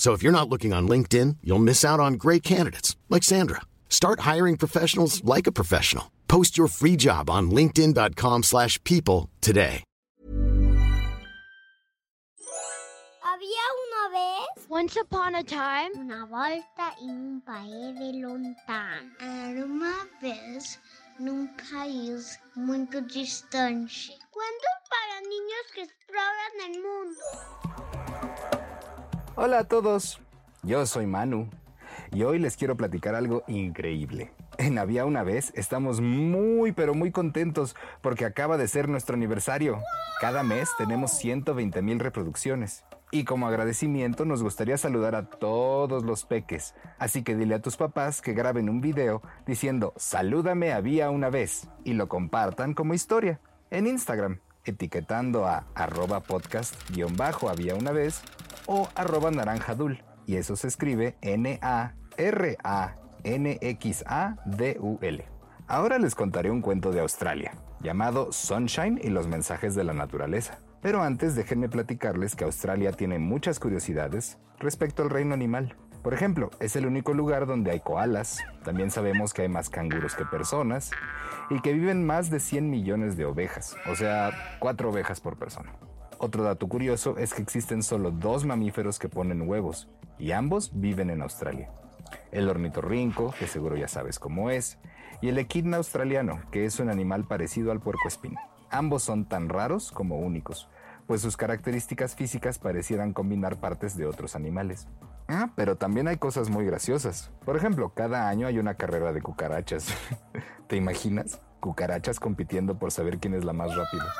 So 0.00 0.14
if 0.14 0.22
you're 0.22 0.32
not 0.32 0.48
looking 0.48 0.72
on 0.72 0.88
LinkedIn, 0.88 1.36
you'll 1.44 1.58
miss 1.58 1.84
out 1.84 2.00
on 2.00 2.14
great 2.14 2.42
candidates 2.42 2.96
like 3.10 3.22
Sandra. 3.22 3.60
Start 3.90 4.20
hiring 4.20 4.56
professionals 4.56 5.22
like 5.24 5.46
a 5.46 5.52
professional. 5.52 6.10
Post 6.26 6.56
your 6.56 6.68
free 6.68 6.96
job 6.96 7.28
on 7.28 7.50
linkedin.com/people 7.50 8.42
slash 8.42 8.82
people 8.84 9.28
today. 9.42 9.84
Había 13.20 13.66
una 13.84 14.04
vez 14.16 14.66
Once 14.70 14.96
upon 14.96 15.34
a 15.34 15.44
time, 15.44 15.90
una 15.98 16.24
volta 16.24 16.94
en 17.02 17.10
un 17.10 17.42
país 17.42 17.98
de 17.98 18.12
lontano. 18.22 19.10
Era 19.20 19.66
uma 19.66 20.08
vez 20.22 20.78
num 21.18 21.46
país 21.70 22.38
muito 22.56 23.02
distante. 23.02 24.16
Cuentos 24.30 24.76
para 24.88 25.20
niños 25.28 25.64
que 25.74 25.82
exploran 25.82 26.54
el 26.68 26.80
mundo. 26.80 27.89
Hola 29.42 29.60
a 29.60 29.64
todos, 29.64 30.20
yo 30.62 30.84
soy 30.84 31.06
Manu 31.06 31.48
y 32.12 32.24
hoy 32.24 32.38
les 32.38 32.58
quiero 32.58 32.76
platicar 32.76 33.14
algo 33.14 33.42
increíble. 33.48 34.32
En 34.58 34.76
Había 34.76 35.06
una 35.06 35.22
vez 35.22 35.50
estamos 35.56 36.02
muy 36.02 36.72
pero 36.72 36.92
muy 36.92 37.10
contentos 37.10 37.74
porque 38.02 38.26
acaba 38.26 38.58
de 38.58 38.68
ser 38.68 38.90
nuestro 38.90 39.14
aniversario. 39.14 39.78
Cada 40.20 40.42
mes 40.42 40.68
tenemos 40.76 41.12
120 41.12 41.80
mil 41.80 42.00
reproducciones. 42.00 42.84
Y 43.10 43.24
como 43.24 43.48
agradecimiento 43.48 44.26
nos 44.26 44.42
gustaría 44.42 44.76
saludar 44.76 45.14
a 45.14 45.30
todos 45.30 46.04
los 46.04 46.26
peques. 46.26 46.74
Así 46.98 47.22
que 47.22 47.34
dile 47.34 47.54
a 47.54 47.62
tus 47.62 47.78
papás 47.78 48.20
que 48.20 48.34
graben 48.34 48.68
un 48.68 48.82
video 48.82 49.22
diciendo 49.46 49.94
Salúdame 49.96 50.74
había 50.74 51.08
una 51.08 51.30
vez 51.30 51.66
y 51.82 51.94
lo 51.94 52.10
compartan 52.10 52.74
como 52.74 52.92
historia 52.92 53.40
en 53.70 53.86
Instagram, 53.86 54.40
etiquetando 54.66 55.46
a 55.46 55.64
arroba 55.74 56.20
podcast 56.20 56.74
guion 56.90 57.16
bajo 57.16 57.48
había 57.48 57.74
una 57.74 57.92
vez 57.92 58.20
o 58.66 58.88
arroba 58.94 59.30
naranjadul. 59.30 60.02
Y 60.26 60.36
eso 60.36 60.56
se 60.56 60.68
escribe 60.68 61.16
N-A-R-A-N-X-A-D-U-L. 61.22 61.64
Ahora 65.66 65.98
les 65.98 66.14
contaré 66.14 66.50
un 66.50 66.62
cuento 66.62 66.90
de 66.92 67.00
Australia, 67.00 67.52
llamado 67.80 68.32
Sunshine 68.32 69.00
y 69.02 69.08
los 69.08 69.26
mensajes 69.28 69.74
de 69.74 69.84
la 69.84 69.92
naturaleza. 69.92 70.58
Pero 70.82 71.02
antes 71.02 71.34
déjenme 71.34 71.68
platicarles 71.68 72.34
que 72.36 72.44
Australia 72.44 72.92
tiene 72.92 73.18
muchas 73.18 73.60
curiosidades 73.60 74.38
respecto 74.58 75.02
al 75.02 75.10
reino 75.10 75.34
animal. 75.34 75.76
Por 76.02 76.14
ejemplo, 76.14 76.50
es 76.60 76.76
el 76.76 76.86
único 76.86 77.12
lugar 77.12 77.46
donde 77.46 77.72
hay 77.72 77.80
koalas, 77.80 78.38
también 78.64 78.90
sabemos 78.90 79.34
que 79.34 79.42
hay 79.42 79.48
más 79.48 79.68
canguros 79.68 80.14
que 80.14 80.24
personas 80.24 80.90
y 81.50 81.60
que 81.60 81.74
viven 81.74 82.06
más 82.06 82.30
de 82.30 82.40
100 82.40 82.70
millones 82.70 83.18
de 83.18 83.26
ovejas, 83.26 83.76
o 83.86 83.94
sea, 83.94 84.30
4 84.60 84.88
ovejas 84.88 85.20
por 85.20 85.36
persona. 85.36 85.74
Otro 86.22 86.44
dato 86.44 86.68
curioso 86.68 87.16
es 87.16 87.32
que 87.32 87.40
existen 87.40 87.82
solo 87.82 88.10
dos 88.10 88.44
mamíferos 88.44 88.98
que 88.98 89.08
ponen 89.08 89.48
huevos 89.48 89.88
y 90.18 90.32
ambos 90.32 90.70
viven 90.74 91.08
en 91.08 91.22
Australia. 91.22 91.70
El 92.30 92.50
ornitorrinco, 92.50 93.34
que 93.38 93.46
seguro 93.46 93.74
ya 93.74 93.88
sabes 93.88 94.18
cómo 94.18 94.50
es, 94.50 94.76
y 95.22 95.30
el 95.30 95.38
equidna 95.38 95.78
australiano, 95.78 96.42
que 96.50 96.66
es 96.66 96.78
un 96.78 96.90
animal 96.90 97.26
parecido 97.26 97.72
al 97.72 97.80
puercoespín. 97.80 98.36
Ambos 98.70 99.02
son 99.02 99.24
tan 99.24 99.48
raros 99.48 99.92
como 99.92 100.18
únicos, 100.18 100.68
pues 101.06 101.22
sus 101.22 101.38
características 101.38 102.14
físicas 102.14 102.58
parecieran 102.58 103.14
combinar 103.14 103.58
partes 103.58 103.96
de 103.96 104.04
otros 104.04 104.36
animales. 104.36 104.88
Ah, 105.26 105.52
pero 105.56 105.76
también 105.76 106.06
hay 106.06 106.18
cosas 106.18 106.50
muy 106.50 106.66
graciosas. 106.66 107.30
Por 107.46 107.56
ejemplo, 107.56 107.94
cada 107.94 108.28
año 108.28 108.46
hay 108.46 108.58
una 108.58 108.74
carrera 108.74 109.14
de 109.14 109.22
cucarachas. 109.22 109.86
¿Te 110.66 110.76
imaginas? 110.76 111.40
Cucarachas 111.60 112.18
compitiendo 112.18 112.78
por 112.78 112.90
saber 112.90 113.18
quién 113.18 113.34
es 113.34 113.44
la 113.44 113.52
más 113.52 113.74
rápida. 113.76 114.12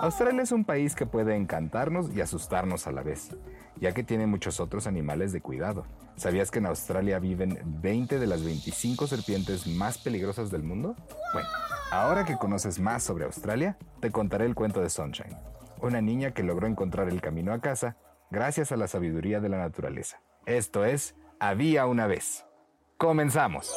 Australia 0.00 0.42
es 0.42 0.52
un 0.52 0.64
país 0.64 0.94
que 0.94 1.06
puede 1.06 1.34
encantarnos 1.34 2.14
y 2.14 2.20
asustarnos 2.20 2.86
a 2.86 2.92
la 2.92 3.02
vez, 3.02 3.36
ya 3.80 3.92
que 3.92 4.04
tiene 4.04 4.28
muchos 4.28 4.60
otros 4.60 4.86
animales 4.86 5.32
de 5.32 5.40
cuidado. 5.40 5.86
¿Sabías 6.14 6.52
que 6.52 6.60
en 6.60 6.66
Australia 6.66 7.18
viven 7.18 7.58
20 7.64 8.20
de 8.20 8.26
las 8.28 8.44
25 8.44 9.08
serpientes 9.08 9.66
más 9.66 9.98
peligrosas 9.98 10.52
del 10.52 10.62
mundo? 10.62 10.94
Bueno, 11.32 11.48
ahora 11.90 12.24
que 12.24 12.38
conoces 12.38 12.78
más 12.78 13.02
sobre 13.02 13.24
Australia, 13.24 13.76
te 14.00 14.12
contaré 14.12 14.46
el 14.46 14.54
cuento 14.54 14.80
de 14.80 14.88
Sunshine, 14.88 15.36
una 15.80 16.00
niña 16.00 16.30
que 16.30 16.44
logró 16.44 16.68
encontrar 16.68 17.08
el 17.08 17.20
camino 17.20 17.52
a 17.52 17.60
casa 17.60 17.96
gracias 18.30 18.70
a 18.70 18.76
la 18.76 18.86
sabiduría 18.86 19.40
de 19.40 19.48
la 19.48 19.58
naturaleza. 19.58 20.20
Esto 20.46 20.84
es 20.84 21.16
Había 21.40 21.86
una 21.86 22.06
vez. 22.06 22.44
Comenzamos. 22.98 23.72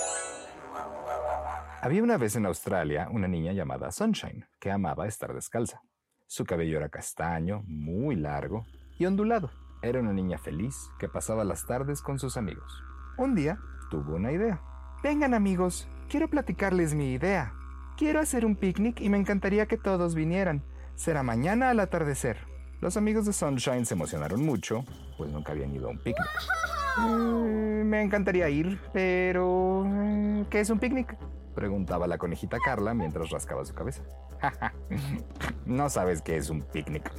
Había 1.84 2.04
una 2.04 2.18
vez 2.18 2.36
en 2.36 2.46
Australia 2.46 3.08
una 3.12 3.28
niña 3.28 3.54
llamada 3.54 3.92
Sunshine 3.92 4.46
que 4.60 4.72
amaba 4.72 5.08
estar 5.08 5.34
descalza. 5.34 5.82
Su 6.28 6.46
cabello 6.46 6.78
era 6.78 6.90
castaño, 6.90 7.64
muy 7.66 8.16
largo 8.16 8.66
y 9.00 9.06
ondulado. 9.06 9.50
Era 9.82 10.00
una 10.00 10.14
niña 10.14 10.38
feliz 10.38 10.76
que 11.00 11.10
pasaba 11.10 11.44
las 11.44 11.66
tardes 11.66 12.02
con 12.04 12.20
sus 12.20 12.38
amigos. 12.38 12.84
Un 13.18 13.34
día 13.34 13.58
tuvo 13.90 14.16
una 14.16 14.32
idea. 14.32 14.62
Vengan 15.02 15.34
amigos, 15.34 15.88
quiero 16.08 16.30
platicarles 16.30 16.94
mi 16.94 17.14
idea. 17.14 17.54
Quiero 17.98 18.20
hacer 18.20 18.46
un 18.46 18.56
picnic 18.56 19.02
y 19.02 19.10
me 19.10 19.18
encantaría 19.18 19.66
que 19.66 19.78
todos 19.78 20.14
vinieran. 20.14 20.64
Será 20.96 21.24
mañana 21.24 21.72
al 21.72 21.80
atardecer. 21.80 22.38
Los 22.80 22.96
amigos 22.96 23.26
de 23.26 23.34
Sunshine 23.34 23.86
se 23.88 23.96
emocionaron 23.96 24.46
mucho, 24.46 24.86
pues 25.18 25.32
nunca 25.32 25.52
habían 25.52 25.74
ido 25.74 25.88
a 25.88 25.92
un 25.92 25.98
picnic. 25.98 26.30
"Mm, 27.00 27.84
me 27.86 28.02
encantaría 28.04 28.50
ir, 28.50 28.80
pero... 28.94 29.84
mm, 29.88 30.44
¿Qué 30.46 30.60
es 30.60 30.70
un 30.70 30.78
picnic? 30.80 31.16
Preguntaba 31.56 32.08
la 32.08 32.18
conejita 32.18 32.58
Carla 32.64 32.94
mientras 32.94 33.30
rascaba 33.30 33.66
su 33.66 33.74
cabeza. 33.74 34.04
no 35.66 35.90
sabes 35.90 36.22
qué 36.22 36.38
es 36.38 36.50
un 36.50 36.62
picnic, 36.62 37.12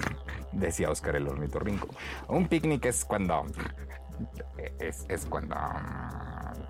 decía 0.53 0.91
Oscar 0.91 1.17
el 1.17 1.29
ornitorrinco. 1.29 1.89
Un 2.29 2.49
picnic 2.49 2.87
es 2.87 3.05
cuando... 3.05 3.45
Es, 4.79 5.05
es 5.09 5.27
cuando... 5.27 5.57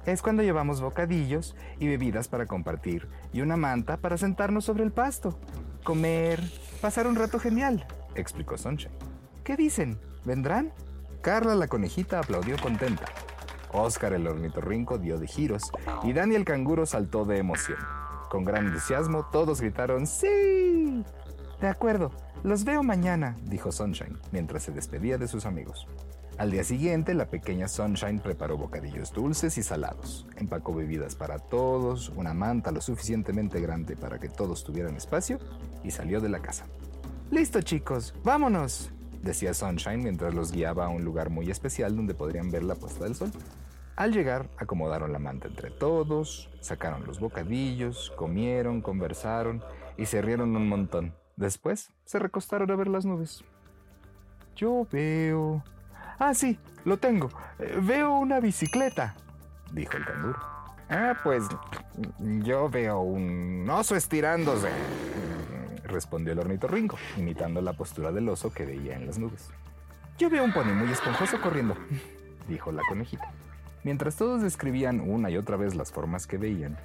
Es 0.06 0.22
cuando 0.22 0.42
llevamos 0.42 0.80
bocadillos 0.80 1.54
y 1.78 1.86
bebidas 1.86 2.28
para 2.28 2.46
compartir 2.46 3.08
y 3.32 3.40
una 3.40 3.56
manta 3.56 3.96
para 3.98 4.16
sentarnos 4.16 4.64
sobre 4.64 4.84
el 4.84 4.92
pasto, 4.92 5.38
comer, 5.84 6.40
pasar 6.80 7.06
un 7.06 7.16
rato 7.16 7.38
genial, 7.38 7.86
explicó 8.14 8.58
Sunshine. 8.58 8.92
¿Qué 9.44 9.56
dicen? 9.56 10.00
¿Vendrán? 10.24 10.72
Carla 11.20 11.54
la 11.54 11.68
conejita 11.68 12.18
aplaudió 12.18 12.56
contenta. 12.58 13.04
Oscar 13.72 14.12
el 14.12 14.26
ornitorrinco 14.26 14.98
dio 14.98 15.18
de 15.18 15.26
giros 15.26 15.70
y 16.02 16.12
Dani 16.12 16.34
el 16.34 16.44
canguro 16.44 16.86
saltó 16.86 17.24
de 17.24 17.38
emoción. 17.38 17.78
Con 18.30 18.44
gran 18.44 18.66
entusiasmo 18.66 19.26
todos 19.30 19.60
gritaron 19.60 20.06
¡Sí! 20.06 21.04
De 21.60 21.68
acuerdo, 21.68 22.10
los 22.42 22.64
veo 22.64 22.82
mañana, 22.82 23.36
dijo 23.44 23.70
Sunshine, 23.70 24.18
mientras 24.32 24.64
se 24.64 24.72
despedía 24.72 25.16
de 25.18 25.28
sus 25.28 25.46
amigos. 25.46 25.86
Al 26.38 26.50
día 26.50 26.64
siguiente, 26.64 27.14
la 27.14 27.26
pequeña 27.26 27.68
Sunshine 27.68 28.18
preparó 28.18 28.56
bocadillos 28.56 29.12
dulces 29.12 29.58
y 29.58 29.62
salados, 29.62 30.26
empacó 30.36 30.74
bebidas 30.74 31.14
para 31.14 31.38
todos, 31.38 32.08
una 32.16 32.32
manta 32.32 32.72
lo 32.72 32.80
suficientemente 32.80 33.60
grande 33.60 33.96
para 33.96 34.18
que 34.18 34.28
todos 34.28 34.64
tuvieran 34.64 34.96
espacio 34.96 35.38
y 35.84 35.90
salió 35.90 36.20
de 36.20 36.30
la 36.30 36.40
casa. 36.40 36.64
Listo 37.30 37.60
chicos, 37.60 38.14
vámonos, 38.24 38.90
decía 39.22 39.54
Sunshine 39.54 40.02
mientras 40.02 40.34
los 40.34 40.52
guiaba 40.52 40.86
a 40.86 40.88
un 40.88 41.04
lugar 41.04 41.30
muy 41.30 41.50
especial 41.50 41.96
donde 41.96 42.14
podrían 42.14 42.50
ver 42.50 42.64
la 42.64 42.74
puesta 42.74 43.04
del 43.04 43.14
sol. 43.14 43.30
Al 43.96 44.12
llegar, 44.12 44.48
acomodaron 44.56 45.12
la 45.12 45.18
manta 45.18 45.48
entre 45.48 45.70
todos, 45.70 46.50
sacaron 46.60 47.06
los 47.06 47.20
bocadillos, 47.20 48.12
comieron, 48.16 48.80
conversaron 48.80 49.62
y 49.96 50.06
se 50.06 50.22
rieron 50.22 50.56
un 50.56 50.68
montón. 50.68 51.14
Después 51.36 51.92
se 52.04 52.18
recostaron 52.18 52.70
a 52.70 52.76
ver 52.76 52.88
las 52.88 53.04
nubes. 53.04 53.44
Yo 54.56 54.86
veo... 54.90 55.62
Ah, 56.18 56.34
sí, 56.34 56.58
lo 56.84 56.98
tengo. 56.98 57.28
Eh, 57.58 57.78
veo 57.82 58.14
una 58.18 58.40
bicicleta, 58.40 59.14
dijo 59.72 59.96
el 59.96 60.04
canguro. 60.04 60.38
Ah, 60.88 61.16
pues 61.22 61.44
yo 62.18 62.68
veo 62.68 63.00
un 63.00 63.68
oso 63.70 63.96
estirándose, 63.96 64.68
respondió 65.92 66.32
el 66.32 66.40
ornitorrinco, 66.40 66.96
imitando 67.16 67.60
la 67.60 67.74
postura 67.74 68.10
del 68.10 68.28
oso 68.28 68.52
que 68.52 68.64
veía 68.64 68.96
en 68.96 69.06
las 69.06 69.18
nubes. 69.18 69.50
Yo 70.18 70.28
veo 70.28 70.44
un 70.44 70.52
pony 70.52 70.74
muy 70.74 70.90
esponjoso 70.90 71.40
corriendo, 71.40 71.76
dijo 72.48 72.72
la 72.72 72.82
conejita. 72.88 73.32
Mientras 73.84 74.16
todos 74.16 74.42
describían 74.42 75.00
una 75.00 75.30
y 75.30 75.36
otra 75.36 75.56
vez 75.56 75.74
las 75.74 75.92
formas 75.92 76.26
que 76.26 76.38
veían, 76.38 76.76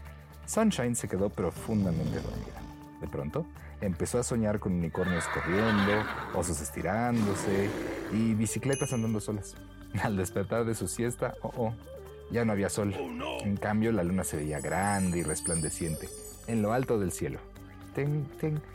Sunshine 0.46 0.96
se 0.96 1.08
quedó 1.08 1.30
profundamente 1.30 2.20
dormida. 2.20 2.62
De 3.02 3.08
pronto, 3.08 3.46
empezó 3.82 4.18
a 4.18 4.24
soñar 4.24 4.60
con 4.60 4.74
unicornios 4.74 5.26
corriendo, 5.28 6.04
osos 6.34 6.62
estirándose 6.62 7.70
y 8.12 8.34
bicicletas 8.34 8.94
andando 8.94 9.20
solas. 9.20 9.56
Al 10.04 10.18
despertar 10.18 10.66
de 10.66 10.74
su 10.74 10.88
siesta, 10.88 11.36
oh, 11.42 11.52
oh, 11.58 11.74
Ya 12.32 12.44
no 12.46 12.54
había 12.54 12.70
sol. 12.70 12.94
En 13.44 13.58
cambio, 13.58 13.92
la 13.92 14.04
luna 14.04 14.24
se 14.24 14.38
veía 14.38 14.60
grande 14.60 15.20
y 15.20 15.24
resplandeciente, 15.24 16.10
en 16.48 16.62
lo 16.62 16.74
alto 16.74 16.98
del 17.00 17.12
cielo. 17.12 17.40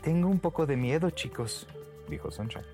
Tengo 0.01 0.27
un 0.27 0.39
poco 0.39 0.65
de 0.65 0.75
miedo, 0.75 1.09
chicos, 1.11 1.67
dijo 2.09 2.31
Sunshine. 2.31 2.65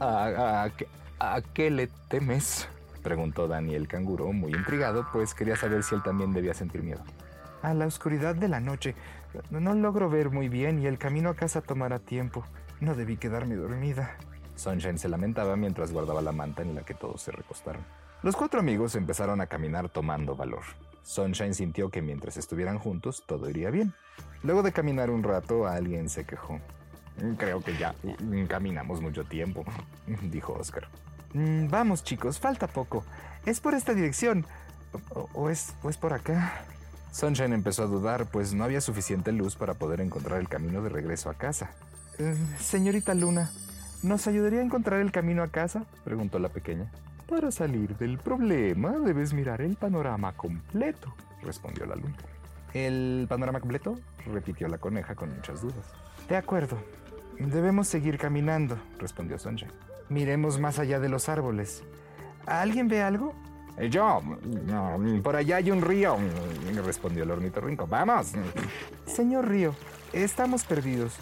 ¿A, 0.00 1.42
qué 1.54 1.70
le 1.70 1.88
temes? 2.08 2.68
preguntó 3.02 3.48
Daniel 3.48 3.88
canguro, 3.88 4.32
muy 4.32 4.52
intrigado, 4.52 5.06
pues 5.12 5.34
quería 5.34 5.56
saber 5.56 5.82
si 5.82 5.94
él 5.94 6.02
también 6.02 6.32
debía 6.32 6.52
sentir 6.52 6.82
miedo. 6.82 7.00
A 7.62 7.74
la 7.74 7.86
oscuridad 7.86 8.34
de 8.34 8.48
la 8.48 8.60
noche. 8.60 8.94
No 9.50 9.74
logro 9.74 10.10
ver 10.10 10.30
muy 10.30 10.48
bien 10.48 10.80
y 10.80 10.86
el 10.86 10.98
camino 10.98 11.30
a 11.30 11.34
casa 11.34 11.60
tomará 11.60 11.98
tiempo. 11.98 12.44
No 12.80 12.94
debí 12.94 13.16
quedarme 13.16 13.54
dormida. 13.54 14.16
Sunshine 14.56 14.98
se 14.98 15.08
lamentaba 15.08 15.56
mientras 15.56 15.92
guardaba 15.92 16.20
la 16.20 16.32
manta 16.32 16.62
en 16.62 16.74
la 16.74 16.82
que 16.82 16.94
todos 16.94 17.22
se 17.22 17.30
recostaron. 17.30 17.82
Los 18.22 18.36
cuatro 18.36 18.60
amigos 18.60 18.96
empezaron 18.96 19.40
a 19.40 19.46
caminar 19.46 19.88
tomando 19.88 20.36
valor. 20.36 20.62
Sunshine 21.02 21.54
sintió 21.54 21.90
que 21.90 22.02
mientras 22.02 22.36
estuvieran 22.36 22.78
juntos 22.78 23.24
todo 23.26 23.48
iría 23.48 23.70
bien. 23.70 23.94
Luego 24.42 24.62
de 24.62 24.72
caminar 24.72 25.10
un 25.10 25.22
rato, 25.22 25.66
alguien 25.66 26.08
se 26.08 26.24
quejó. 26.24 26.60
Creo 27.36 27.60
que 27.60 27.76
ya 27.76 27.94
caminamos 28.48 29.00
mucho 29.00 29.24
tiempo, 29.24 29.64
dijo 30.30 30.54
Oscar. 30.54 30.88
Mm, 31.34 31.68
vamos 31.68 32.02
chicos, 32.02 32.38
falta 32.38 32.66
poco. 32.66 33.04
Es 33.46 33.60
por 33.60 33.74
esta 33.74 33.94
dirección. 33.94 34.46
¿O, 35.34 35.50
es, 35.50 35.72
por 36.00 36.12
acá? 36.12 36.64
Sunshine 37.12 37.52
empezó 37.52 37.84
a 37.84 37.86
dudar, 37.86 38.26
pues 38.26 38.54
no 38.54 38.64
había 38.64 38.80
suficiente 38.80 39.32
luz 39.32 39.56
para 39.56 39.74
poder 39.74 40.00
encontrar 40.00 40.40
el 40.40 40.48
camino 40.48 40.82
de 40.82 40.88
regreso 40.88 41.30
a 41.30 41.34
casa. 41.34 41.70
Eh, 42.18 42.36
señorita 42.58 43.14
Luna, 43.14 43.50
¿nos 44.02 44.26
ayudaría 44.26 44.60
a 44.60 44.64
encontrar 44.64 45.00
el 45.00 45.12
camino 45.12 45.42
a 45.42 45.48
casa? 45.48 45.84
preguntó 46.04 46.38
la 46.38 46.48
pequeña. 46.48 46.90
Para 47.30 47.52
salir 47.52 47.96
del 47.96 48.18
problema 48.18 48.90
debes 48.98 49.32
mirar 49.32 49.60
el 49.60 49.76
panorama 49.76 50.32
completo, 50.32 51.14
respondió 51.42 51.86
la 51.86 51.94
luna. 51.94 52.16
¿El 52.74 53.26
panorama 53.28 53.60
completo? 53.60 54.00
repitió 54.26 54.66
la 54.66 54.78
coneja 54.78 55.14
con 55.14 55.32
muchas 55.32 55.62
dudas. 55.62 55.94
De 56.28 56.36
acuerdo. 56.36 56.76
Debemos 57.38 57.86
seguir 57.86 58.18
caminando, 58.18 58.76
respondió 58.98 59.38
Sunshine. 59.38 59.70
Miremos 60.08 60.58
más 60.58 60.80
allá 60.80 60.98
de 60.98 61.08
los 61.08 61.28
árboles. 61.28 61.84
¿Alguien 62.46 62.88
ve 62.88 63.00
algo? 63.00 63.32
Eh, 63.78 63.88
yo, 63.88 64.20
por 65.22 65.36
allá 65.36 65.56
hay 65.56 65.70
un 65.70 65.82
río, 65.82 66.16
respondió 66.84 67.22
el 67.22 67.30
ornitorrinco. 67.30 67.86
¡Vamos! 67.86 68.32
Señor 69.06 69.48
Río, 69.48 69.76
estamos 70.12 70.64
perdidos. 70.64 71.16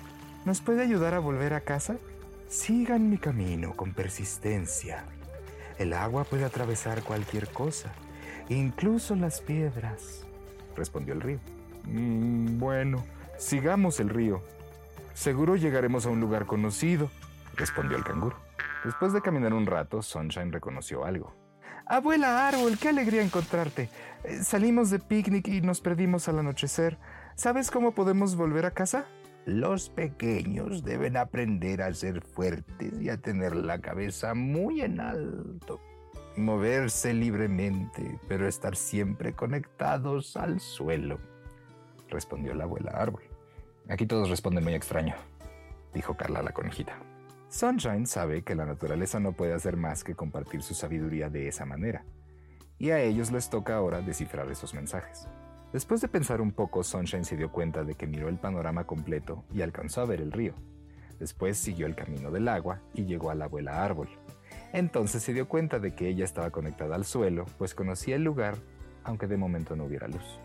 ¿Nos 0.47 0.63
puede 0.63 0.83
ayudar 0.83 1.13
a 1.13 1.19
volver 1.19 1.53
a 1.53 1.61
casa? 1.61 1.99
Sigan 2.49 3.11
mi 3.11 3.19
camino 3.19 3.75
con 3.77 3.93
persistencia. 3.93 5.05
El 5.79 5.93
agua 5.93 6.25
puede 6.25 6.45
atravesar 6.45 7.03
cualquier 7.03 7.49
cosa, 7.49 7.93
incluso 8.49 9.15
las 9.15 9.41
piedras, 9.41 10.27
respondió 10.77 11.15
el 11.15 11.21
río. 11.21 11.41
Mm, 11.85 12.59
bueno, 12.59 13.05
sigamos 13.39 14.01
el 14.01 14.09
río. 14.09 14.43
Seguro 15.15 15.57
llegaremos 15.57 16.07
a 16.07 16.11
un 16.11 16.21
lugar 16.21 16.47
conocido, 16.47 17.11
respondió 17.55 17.97
el 17.97 18.05
canguro. 18.05 18.37
Después 18.85 19.13
de 19.13 19.23
caminar 19.23 19.53
un 19.53 19.67
rato, 19.67 20.03
Sunshine 20.03 20.53
reconoció 20.53 21.05
algo. 21.05 21.35
Abuela 21.87 22.47
Árbol, 22.47 22.77
qué 22.79 22.91
alegría 22.91 23.23
encontrarte. 23.23 23.89
Eh, 24.25 24.43
salimos 24.43 24.91
de 24.91 24.99
picnic 24.99 25.49
y 25.49 25.61
nos 25.61 25.81
perdimos 25.81 26.29
al 26.29 26.39
anochecer. 26.39 26.99
¿Sabes 27.35 27.71
cómo 27.71 27.93
podemos 27.93 28.37
volver 28.37 28.67
a 28.67 28.73
casa? 28.73 29.07
Los 29.49 29.89
pequeños 29.89 30.85
deben 30.85 31.17
aprender 31.17 31.81
a 31.81 31.95
ser 31.95 32.21
fuertes 32.21 33.01
y 33.01 33.09
a 33.09 33.17
tener 33.17 33.57
la 33.57 33.81
cabeza 33.81 34.35
muy 34.35 34.83
en 34.83 35.01
alto. 35.01 35.81
Moverse 36.37 37.15
libremente, 37.15 38.21
pero 38.29 38.47
estar 38.47 38.77
siempre 38.77 39.33
conectados 39.33 40.37
al 40.37 40.61
suelo, 40.61 41.19
respondió 42.11 42.53
la 42.53 42.65
abuela 42.65 42.91
árbol. 42.91 43.23
Aquí 43.89 44.05
todos 44.05 44.29
responden 44.29 44.65
muy 44.65 44.75
extraño, 44.75 45.15
dijo 45.95 46.15
Carla 46.15 46.43
la 46.43 46.53
conejita. 46.53 46.99
Sunshine 47.49 48.07
sabe 48.07 48.43
que 48.43 48.55
la 48.55 48.67
naturaleza 48.67 49.19
no 49.19 49.33
puede 49.33 49.55
hacer 49.55 49.79
más 49.79 50.05
que 50.05 50.15
compartir 50.15 50.63
su 50.63 50.75
sabiduría 50.75 51.31
de 51.31 51.49
esa 51.49 51.65
manera, 51.65 52.05
y 52.79 52.91
a 52.91 53.01
ellos 53.01 53.33
les 53.33 53.49
toca 53.49 53.77
ahora 53.77 54.03
descifrar 54.03 54.51
esos 54.51 54.75
mensajes. 54.75 55.27
Después 55.73 56.01
de 56.01 56.09
pensar 56.09 56.41
un 56.41 56.53
poco, 56.53 56.83
Sunshine 56.83 57.25
se 57.25 57.37
dio 57.37 57.53
cuenta 57.53 57.85
de 57.85 57.95
que 57.95 58.07
miró 58.07 58.29
el 58.29 58.39
panorama 58.39 58.85
completo 58.85 59.45
y 59.53 59.61
alcanzó 59.61 60.01
a 60.01 60.07
ver 60.07 60.21
el 60.23 60.33
río. 60.33 60.55
Después 61.19 61.59
siguió 61.59 61.87
el 61.87 61.95
camino 61.95 62.31
del 62.31 62.49
agua 62.49 62.81
y 62.95 63.05
llegó 63.05 63.31
a 63.31 63.35
la 63.35 63.47
abuela 63.47 63.85
árbol. 63.85 64.09
Entonces 64.73 65.23
se 65.23 65.35
dio 65.35 65.49
cuenta 65.49 65.79
de 65.79 65.95
que 65.95 66.09
ella 66.09 66.25
estaba 66.25 66.51
conectada 66.51 66.95
al 66.95 67.05
suelo, 67.05 67.45
pues 67.59 67.75
conocía 67.75 68.17
el 68.17 68.23
lugar, 68.23 68.57
aunque 69.05 69.27
de 69.27 69.37
momento 69.37 69.77
no 69.77 69.85
hubiera 69.85 70.09
luz. 70.09 70.41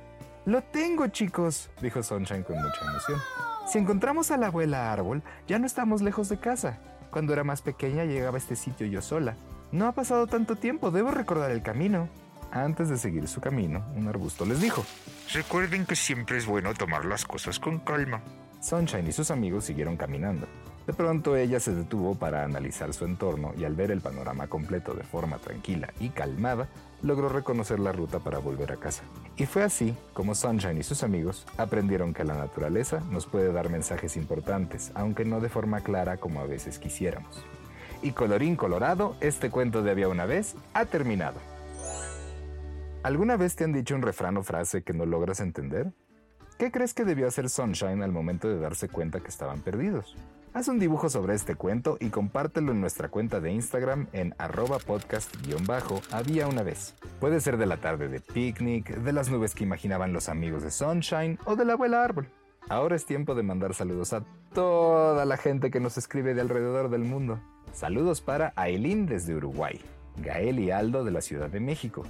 Lo 0.46 0.62
tengo, 0.62 1.08
chicos, 1.08 1.70
dijo 1.82 2.04
Sunshine 2.04 2.44
con 2.44 2.58
mucha 2.58 2.86
emoción. 2.90 3.20
Si 3.66 3.78
encontramos 3.78 4.30
a 4.30 4.38
la 4.38 4.48
abuela 4.48 4.92
árbol, 4.92 5.24
ya 5.48 5.58
no 5.58 5.66
estamos 5.66 6.02
lejos 6.02 6.28
de 6.28 6.38
casa. 6.38 6.80
Cuando 7.12 7.32
era 7.32 7.46
más 7.46 7.62
pequeña 7.62 8.04
llegaba 8.04 8.36
a 8.36 8.40
este 8.40 8.58
sitio 8.58 8.88
yo 8.88 9.02
sola. 9.02 9.38
No 9.72 9.88
ha 9.88 9.94
pasado 9.94 10.28
tanto 10.28 10.58
tiempo, 10.58 10.92
debo 10.92 11.12
recordar 11.12 11.52
el 11.52 11.64
camino. 11.64 12.10
Antes 12.56 12.88
de 12.88 12.98
seguir 13.00 13.28
su 13.28 13.42
camino, 13.42 13.84
un 13.96 14.08
arbusto 14.08 14.46
les 14.46 14.62
dijo, 14.62 14.86
Recuerden 15.34 15.88
que 15.88 15.96
siempre 15.96 16.38
es 16.38 16.46
bueno 16.46 16.76
tomar 16.76 17.04
las 17.04 17.26
cosas 17.26 17.58
con 17.58 17.80
calma. 17.80 18.22
Sunshine 18.62 19.08
y 19.08 19.12
sus 19.12 19.32
amigos 19.32 19.66
siguieron 19.66 19.98
caminando. 19.98 20.46
De 20.86 20.94
pronto 20.94 21.36
ella 21.36 21.60
se 21.60 21.74
detuvo 21.74 22.14
para 22.14 22.44
analizar 22.44 22.94
su 22.94 23.06
entorno 23.06 23.54
y 23.58 23.64
al 23.64 23.74
ver 23.74 23.90
el 23.90 24.02
panorama 24.02 24.46
completo 24.46 24.94
de 24.94 25.02
forma 25.02 25.40
tranquila 25.40 25.92
y 26.00 26.10
calmada, 26.10 26.68
logró 27.02 27.28
reconocer 27.28 27.80
la 27.80 27.92
ruta 27.92 28.20
para 28.20 28.38
volver 28.38 28.72
a 28.72 28.78
casa. 28.78 29.02
Y 29.36 29.48
fue 29.48 29.64
así 29.64 29.98
como 30.14 30.36
Sunshine 30.36 30.78
y 30.78 30.84
sus 30.84 31.02
amigos 31.02 31.48
aprendieron 31.58 32.14
que 32.14 32.24
la 32.24 32.36
naturaleza 32.36 33.00
nos 33.10 33.26
puede 33.26 33.52
dar 33.52 33.72
mensajes 33.72 34.16
importantes, 34.16 34.92
aunque 34.94 35.26
no 35.26 35.40
de 35.40 35.50
forma 35.50 35.82
clara 35.82 36.18
como 36.18 36.40
a 36.40 36.46
veces 36.46 36.78
quisiéramos. 36.78 37.44
Y 38.04 38.12
colorín 38.12 38.56
colorado, 38.56 39.16
este 39.22 39.50
cuento 39.50 39.82
de 39.82 39.90
había 39.90 40.08
una 40.08 40.28
vez 40.28 40.56
ha 40.76 40.86
terminado. 40.86 41.40
¿Alguna 43.04 43.36
vez 43.36 43.58
te 43.58 43.66
han 43.66 43.74
dicho 43.74 43.96
un 43.96 44.02
refrán 44.02 44.38
o 44.38 44.44
frase 44.44 44.82
que 44.82 44.94
no 44.94 45.06
logras 45.06 45.42
entender? 45.42 45.92
¿Qué 46.58 46.72
crees 46.72 46.94
que 46.94 47.04
debió 47.04 47.28
hacer 47.28 47.50
Sunshine 47.50 48.02
al 48.02 48.14
momento 48.14 48.48
de 48.48 48.58
darse 48.58 48.88
cuenta 48.88 49.20
que 49.20 49.28
estaban 49.28 49.60
perdidos? 49.60 50.16
Haz 50.54 50.70
un 50.70 50.80
dibujo 50.80 51.10
sobre 51.10 51.36
este 51.36 51.56
cuento 51.56 51.98
y 52.00 52.12
compártelo 52.12 52.72
en 52.72 52.80
nuestra 52.80 53.10
cuenta 53.10 53.42
de 53.42 53.52
Instagram 53.52 54.08
en 54.14 54.34
arroba 54.38 54.78
podcast-había 54.80 56.48
una 56.48 56.64
vez. 56.64 56.96
Puede 57.20 57.42
ser 57.42 57.58
de 57.58 57.66
la 57.66 57.76
tarde 57.76 58.08
de 58.08 58.22
picnic, 58.22 58.96
de 58.96 59.12
las 59.12 59.30
nubes 59.30 59.54
que 59.54 59.66
imaginaban 59.66 60.14
los 60.14 60.30
amigos 60.30 60.64
de 60.64 60.72
Sunshine 60.72 61.38
o 61.44 61.58
de 61.58 61.66
la 61.66 61.74
abuela 61.74 62.06
árbol. 62.06 62.30
Ahora 62.70 62.96
es 62.96 63.06
tiempo 63.06 63.36
de 63.36 63.44
mandar 63.44 63.74
saludos 63.74 64.14
a 64.14 64.24
toda 64.54 65.26
la 65.26 65.36
gente 65.36 65.72
que 65.72 65.82
nos 65.82 65.98
escribe 65.98 66.34
de 66.34 66.40
alrededor 66.40 66.90
del 66.90 67.04
mundo. 67.04 67.42
Saludos 67.74 68.22
para 68.22 68.54
Aileen 68.56 69.08
desde 69.08 69.36
Uruguay, 69.36 69.82
Gael 70.16 70.58
y 70.60 70.72
Aldo 70.72 71.04
de 71.04 71.12
la 71.12 71.20
Ciudad 71.20 71.50
de 71.50 71.60
México. 71.60 72.04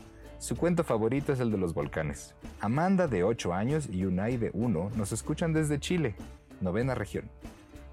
Su 0.44 0.58
cuento 0.58 0.84
favorito 0.84 1.32
es 1.32 1.40
el 1.40 1.52
de 1.52 1.58
los 1.58 1.74
volcanes. 1.74 2.36
Amanda 2.60 3.08
de 3.08 3.24
8 3.24 3.54
años 3.54 3.88
y 3.90 4.04
Unai 4.04 4.36
de 4.36 4.52
1 4.54 4.92
nos 4.98 5.14
escuchan 5.14 5.54
desde 5.54 5.80
Chile, 5.80 6.16
novena 6.60 6.96
región. 6.96 7.30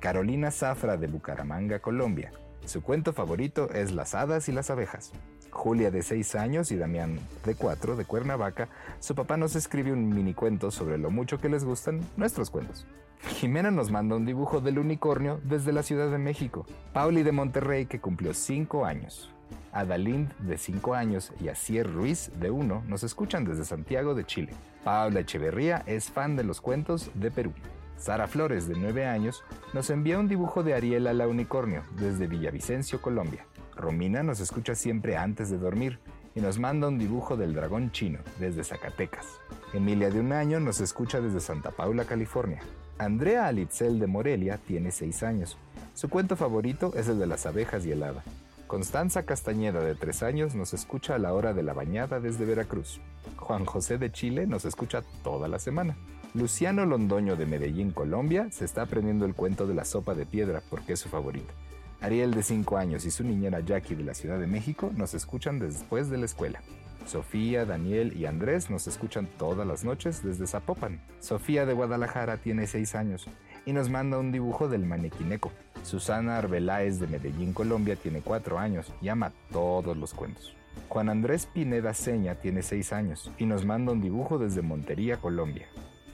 Carolina 0.00 0.50
Zafra 0.50 0.96
de 0.96 1.06
Bucaramanga, 1.06 1.78
Colombia. 1.78 2.32
Su 2.64 2.82
cuento 2.82 3.12
favorito 3.12 3.70
es 3.70 3.92
Las 3.92 4.16
hadas 4.16 4.48
y 4.48 4.52
las 4.52 4.68
abejas. 4.68 5.12
Julia 5.52 5.92
de 5.92 6.02
6 6.02 6.34
años 6.34 6.72
y 6.72 6.76
Damián 6.76 7.20
de 7.44 7.54
4 7.54 7.94
de 7.94 8.04
Cuernavaca, 8.04 8.68
su 8.98 9.14
papá 9.14 9.36
nos 9.36 9.54
escribe 9.54 9.92
un 9.92 10.08
mini 10.08 10.34
cuento 10.34 10.72
sobre 10.72 10.98
lo 10.98 11.12
mucho 11.12 11.40
que 11.40 11.48
les 11.48 11.62
gustan 11.62 12.00
nuestros 12.16 12.50
cuentos. 12.50 12.84
Jimena 13.28 13.70
nos 13.70 13.92
manda 13.92 14.16
un 14.16 14.26
dibujo 14.26 14.60
del 14.60 14.80
unicornio 14.80 15.40
desde 15.44 15.72
la 15.72 15.84
Ciudad 15.84 16.10
de 16.10 16.18
México. 16.18 16.66
Pauli 16.92 17.22
de 17.22 17.30
Monterrey 17.30 17.86
que 17.86 18.00
cumplió 18.00 18.34
5 18.34 18.86
años. 18.86 19.30
Adalind 19.72 20.32
de 20.38 20.58
5 20.58 20.94
años 20.94 21.32
y 21.40 21.48
Asier 21.48 21.92
Ruiz 21.92 22.30
de 22.38 22.50
1 22.50 22.84
nos 22.86 23.02
escuchan 23.02 23.44
desde 23.44 23.64
Santiago 23.64 24.14
de 24.14 24.24
Chile. 24.24 24.52
Paula 24.84 25.20
Echeverría 25.20 25.82
es 25.86 26.10
fan 26.10 26.36
de 26.36 26.44
los 26.44 26.60
cuentos 26.60 27.10
de 27.14 27.30
Perú. 27.30 27.52
Sara 27.96 28.26
Flores, 28.26 28.66
de 28.66 28.74
9 28.76 29.06
años, 29.06 29.44
nos 29.74 29.90
envía 29.90 30.18
un 30.18 30.26
dibujo 30.26 30.62
de 30.62 30.74
Ariel 30.74 31.06
a 31.06 31.12
la 31.12 31.28
unicornio 31.28 31.82
desde 31.96 32.26
Villavicencio, 32.26 33.02
Colombia. 33.02 33.46
Romina 33.76 34.22
nos 34.22 34.40
escucha 34.40 34.74
siempre 34.74 35.16
antes 35.16 35.50
de 35.50 35.58
dormir 35.58 35.98
y 36.34 36.40
nos 36.40 36.58
manda 36.58 36.88
un 36.88 36.98
dibujo 36.98 37.36
del 37.36 37.54
dragón 37.54 37.92
chino 37.92 38.20
desde 38.38 38.64
Zacatecas. 38.64 39.26
Emilia 39.74 40.10
de 40.10 40.20
un 40.20 40.32
año 40.32 40.60
nos 40.60 40.80
escucha 40.80 41.20
desde 41.20 41.40
Santa 41.40 41.70
Paula, 41.70 42.04
California. 42.04 42.60
Andrea 42.98 43.46
Alitzel 43.46 43.98
de 43.98 44.06
Morelia 44.06 44.58
tiene 44.58 44.90
6 44.90 45.22
años. 45.22 45.56
Su 45.94 46.08
cuento 46.08 46.36
favorito 46.36 46.92
es 46.96 47.08
el 47.08 47.18
de 47.18 47.26
las 47.26 47.46
abejas 47.46 47.84
y 47.86 47.92
el 47.92 48.02
hada. 48.02 48.22
Constanza 48.70 49.24
Castañeda 49.24 49.80
de 49.80 49.96
3 49.96 50.22
años 50.22 50.54
nos 50.54 50.74
escucha 50.74 51.16
a 51.16 51.18
la 51.18 51.32
hora 51.32 51.54
de 51.54 51.64
la 51.64 51.72
bañada 51.72 52.20
desde 52.20 52.44
Veracruz. 52.44 53.00
Juan 53.34 53.64
José 53.64 53.98
de 53.98 54.12
Chile 54.12 54.46
nos 54.46 54.64
escucha 54.64 55.02
toda 55.24 55.48
la 55.48 55.58
semana. 55.58 55.96
Luciano 56.34 56.86
Londoño 56.86 57.34
de 57.34 57.46
Medellín, 57.46 57.90
Colombia, 57.90 58.46
se 58.52 58.64
está 58.64 58.82
aprendiendo 58.82 59.26
el 59.26 59.34
cuento 59.34 59.66
de 59.66 59.74
la 59.74 59.84
sopa 59.84 60.14
de 60.14 60.24
piedra 60.24 60.62
porque 60.70 60.92
es 60.92 61.00
su 61.00 61.08
favorito. 61.08 61.52
Ariel 62.00 62.32
de 62.32 62.44
5 62.44 62.76
años 62.76 63.04
y 63.06 63.10
su 63.10 63.24
niñera 63.24 63.58
Jackie 63.58 63.96
de 63.96 64.04
la 64.04 64.14
Ciudad 64.14 64.38
de 64.38 64.46
México 64.46 64.92
nos 64.94 65.14
escuchan 65.14 65.58
después 65.58 66.08
de 66.08 66.18
la 66.18 66.26
escuela. 66.26 66.62
Sofía, 67.06 67.64
Daniel 67.64 68.16
y 68.16 68.26
Andrés 68.26 68.70
nos 68.70 68.86
escuchan 68.86 69.28
todas 69.36 69.66
las 69.66 69.82
noches 69.82 70.22
desde 70.22 70.46
Zapopan. 70.46 71.00
Sofía 71.18 71.66
de 71.66 71.72
Guadalajara 71.72 72.36
tiene 72.36 72.68
6 72.68 72.94
años 72.94 73.26
y 73.66 73.72
nos 73.72 73.90
manda 73.90 74.16
un 74.16 74.30
dibujo 74.30 74.68
del 74.68 74.86
manequineco. 74.86 75.50
Susana 75.82 76.38
Arbeláez 76.38 77.00
de 77.00 77.06
Medellín, 77.06 77.52
Colombia 77.52 77.96
tiene 77.96 78.20
4 78.20 78.58
años 78.58 78.92
y 79.00 79.08
ama 79.08 79.32
todos 79.50 79.96
los 79.96 80.14
cuentos. 80.14 80.54
Juan 80.88 81.08
Andrés 81.08 81.46
Pineda 81.46 81.94
Seña 81.94 82.36
tiene 82.36 82.62
6 82.62 82.92
años 82.92 83.30
y 83.38 83.46
nos 83.46 83.64
manda 83.64 83.92
un 83.92 84.00
dibujo 84.00 84.38
desde 84.38 84.62
Montería, 84.62 85.16
Colombia. 85.16 85.66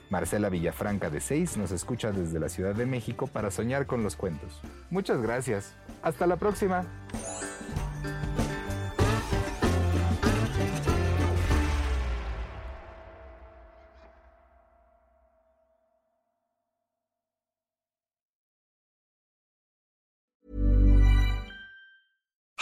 Marcela 0.09 0.49
Villafranca 0.49 1.09
de 1.09 1.19
6 1.19 1.57
nos 1.57 1.71
escucha 1.71 2.11
desde 2.11 2.39
la 2.39 2.49
Ciudad 2.49 2.73
de 2.75 2.85
México 2.85 3.27
para 3.27 3.51
soñar 3.51 3.87
con 3.87 4.03
los 4.03 4.15
cuentos. 4.15 4.61
Muchas 4.89 5.21
gracias. 5.21 5.75
Hasta 6.01 6.27
la 6.27 6.37
próxima. 6.37 6.85